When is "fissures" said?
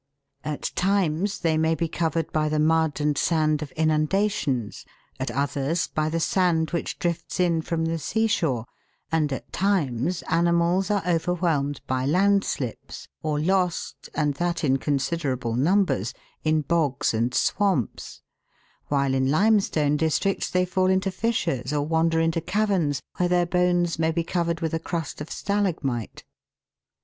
21.11-21.71